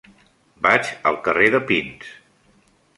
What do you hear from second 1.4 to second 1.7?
de